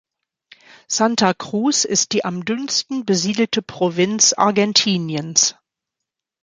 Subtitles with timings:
[0.87, 5.55] Santa Cruz ist die am dünnsten besiedelte Provinz Argentiniens.